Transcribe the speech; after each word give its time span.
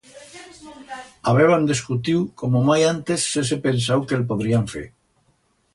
Habeban 1.29 1.63
descutiu 1.71 2.19
como 2.41 2.57
mai 2.69 2.81
antes 2.93 3.19
s'hese 3.31 3.57
pensau 3.67 3.99
que 4.07 4.15
el 4.21 4.27
podrían 4.33 4.65
fer. 4.75 4.87